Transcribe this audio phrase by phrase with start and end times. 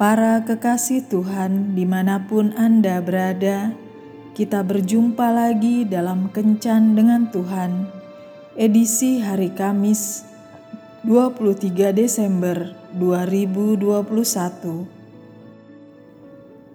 [0.00, 3.76] Para kekasih Tuhan, di mana pun Anda berada,
[4.32, 7.84] kita berjumpa lagi dalam Kencan dengan Tuhan,
[8.56, 10.24] edisi hari Kamis
[11.04, 14.88] 23 Desember 2021.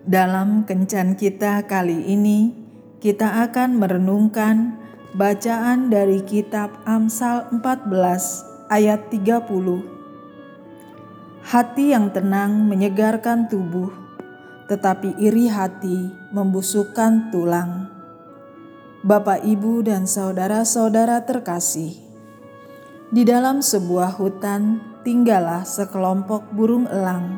[0.05, 2.54] Dalam Kencan kita kali ini,
[3.02, 4.78] kita akan merenungkan
[5.18, 10.04] bacaan dari kitab Amsal 14 ayat 30
[11.46, 13.94] Hati yang tenang menyegarkan tubuh,
[14.66, 17.86] tetapi iri hati membusukkan tulang.
[19.06, 22.02] Bapak, ibu, dan saudara-saudara terkasih,
[23.14, 27.38] di dalam sebuah hutan tinggallah sekelompok burung elang.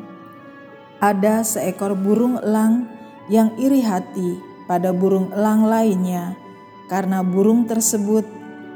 [1.04, 2.88] Ada seekor burung elang
[3.28, 4.40] yang iri hati
[4.72, 6.32] pada burung elang lainnya,
[6.88, 8.24] karena burung tersebut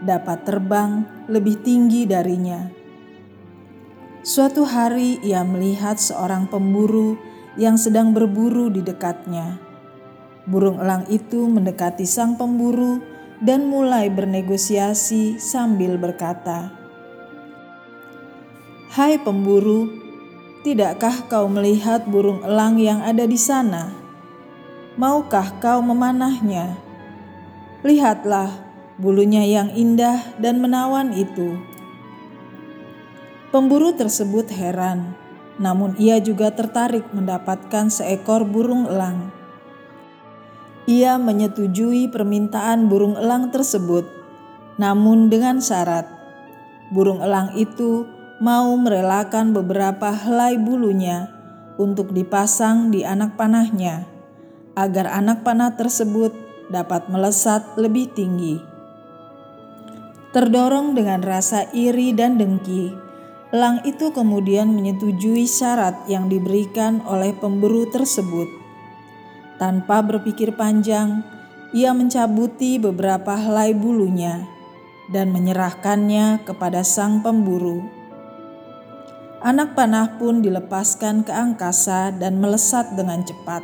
[0.04, 2.81] dapat terbang lebih tinggi darinya
[4.22, 7.18] Suatu hari ia melihat seorang pemburu
[7.58, 9.58] yang sedang berburu di dekatnya.
[10.46, 13.02] Burung elang itu mendekati sang pemburu
[13.42, 16.70] dan mulai bernegosiasi sambil berkata,
[18.94, 19.90] "Hai pemburu,
[20.62, 23.90] tidakkah kau melihat burung elang yang ada di sana?
[25.02, 26.78] Maukah kau memanahnya?
[27.82, 28.54] Lihatlah
[29.02, 31.81] bulunya yang indah dan menawan itu."
[33.52, 35.12] Pemburu tersebut heran,
[35.60, 39.28] namun ia juga tertarik mendapatkan seekor burung elang.
[40.88, 44.08] Ia menyetujui permintaan burung elang tersebut,
[44.80, 46.08] namun dengan syarat
[46.96, 48.08] burung elang itu
[48.40, 51.28] mau merelakan beberapa helai bulunya
[51.76, 54.08] untuk dipasang di anak panahnya,
[54.80, 56.32] agar anak panah tersebut
[56.72, 58.64] dapat melesat lebih tinggi.
[60.32, 63.11] Terdorong dengan rasa iri dan dengki,
[63.52, 68.48] Elang itu kemudian menyetujui syarat yang diberikan oleh pemburu tersebut.
[69.60, 71.20] Tanpa berpikir panjang,
[71.76, 74.48] ia mencabuti beberapa helai bulunya
[75.12, 77.84] dan menyerahkannya kepada sang pemburu.
[79.44, 83.64] Anak panah pun dilepaskan ke angkasa dan melesat dengan cepat.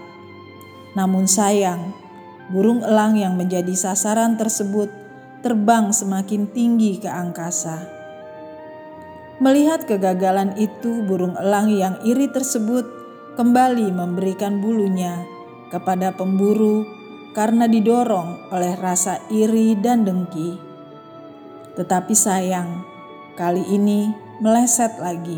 [0.99, 1.95] Namun sayang,
[2.51, 4.91] burung elang yang menjadi sasaran tersebut
[5.39, 7.96] terbang semakin tinggi ke angkasa.
[9.37, 12.89] Melihat kegagalan itu, burung elang yang iri tersebut
[13.37, 15.21] kembali memberikan bulunya
[15.69, 16.81] kepada pemburu
[17.37, 20.57] karena didorong oleh rasa iri dan dengki.
[21.77, 22.81] Tetapi sayang,
[23.37, 24.09] kali ini
[24.41, 25.37] meleset lagi.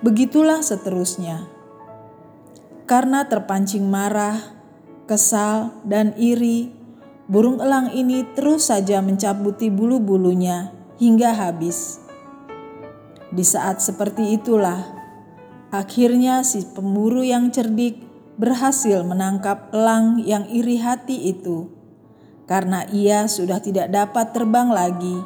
[0.00, 1.44] Begitulah seterusnya.
[2.88, 4.40] Karena terpancing marah,
[5.04, 6.72] kesal, dan iri,
[7.28, 12.01] burung elang ini terus saja mencabuti bulu-bulunya hingga habis.
[13.32, 14.92] Di saat seperti itulah,
[15.72, 17.96] akhirnya si pemburu yang cerdik
[18.36, 21.72] berhasil menangkap elang yang iri hati itu,
[22.44, 25.16] karena ia sudah tidak dapat terbang lagi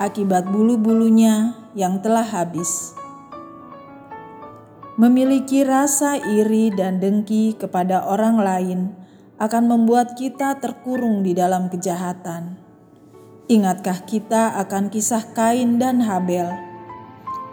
[0.00, 2.96] akibat bulu-bulunya yang telah habis.
[4.96, 8.80] Memiliki rasa iri dan dengki kepada orang lain
[9.36, 12.56] akan membuat kita terkurung di dalam kejahatan.
[13.48, 16.71] Ingatkah kita akan kisah Kain dan Habel?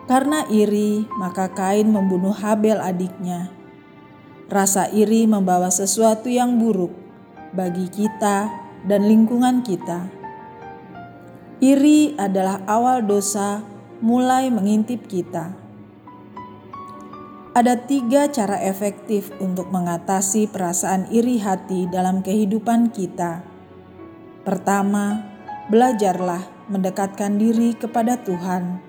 [0.10, 3.54] Karena iri, maka Kain membunuh Habel adiknya.
[4.50, 6.90] Rasa iri membawa sesuatu yang buruk
[7.54, 8.50] bagi kita
[8.90, 10.10] dan lingkungan kita.
[11.62, 13.62] Iri adalah awal dosa
[14.02, 15.54] mulai mengintip kita.
[17.54, 23.46] Ada tiga cara efektif untuk mengatasi perasaan iri hati dalam kehidupan kita.
[24.42, 25.22] Pertama,
[25.70, 28.89] belajarlah mendekatkan diri kepada Tuhan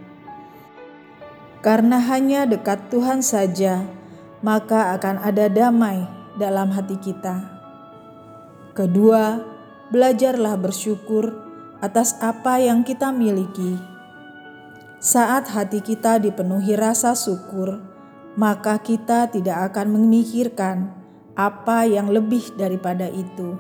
[1.61, 3.85] karena hanya dekat Tuhan saja,
[4.41, 6.09] maka akan ada damai
[6.41, 7.45] dalam hati kita.
[8.73, 9.45] Kedua,
[9.93, 11.37] belajarlah bersyukur
[11.85, 13.77] atas apa yang kita miliki.
[15.01, 17.81] Saat hati kita dipenuhi rasa syukur,
[18.37, 20.93] maka kita tidak akan memikirkan
[21.37, 23.57] apa yang lebih daripada itu,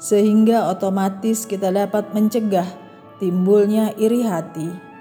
[0.00, 2.66] sehingga otomatis kita dapat mencegah
[3.20, 4.93] timbulnya iri hati.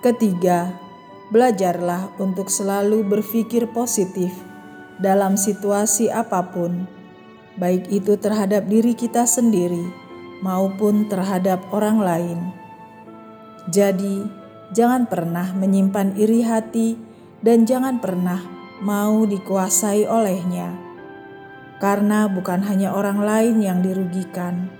[0.00, 0.80] Ketiga,
[1.28, 4.32] belajarlah untuk selalu berpikir positif
[4.96, 6.88] dalam situasi apa pun,
[7.60, 9.92] baik itu terhadap diri kita sendiri
[10.40, 12.40] maupun terhadap orang lain.
[13.68, 14.24] Jadi,
[14.72, 16.96] jangan pernah menyimpan iri hati
[17.44, 18.40] dan jangan pernah
[18.80, 20.80] mau dikuasai olehnya,
[21.76, 24.72] karena bukan hanya orang lain yang dirugikan,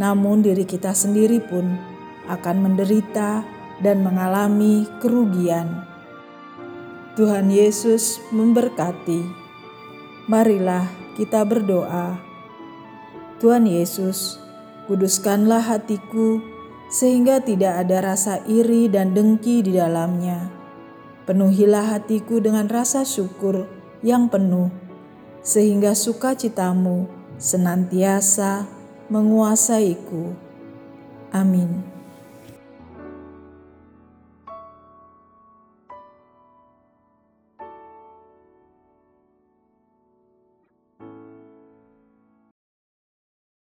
[0.00, 1.76] namun diri kita sendiri pun
[2.32, 3.44] akan menderita
[3.82, 5.84] dan mengalami kerugian.
[7.18, 9.20] Tuhan Yesus memberkati.
[10.30, 10.88] Marilah
[11.18, 12.16] kita berdoa.
[13.42, 14.40] Tuhan Yesus,
[14.88, 16.40] kuduskanlah hatiku
[16.88, 20.48] sehingga tidak ada rasa iri dan dengki di dalamnya.
[21.28, 23.68] Penuhilah hatiku dengan rasa syukur
[24.00, 24.72] yang penuh,
[25.44, 28.64] sehingga sukacitamu senantiasa
[29.12, 30.32] menguasaiku.
[31.32, 31.91] Amin.